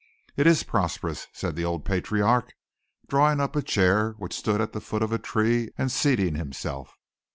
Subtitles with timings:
[0.35, 2.53] "It is prosperous," said the old patriarch,
[3.07, 6.97] drawing up a chair which stood at the foot of a tree and seating himself.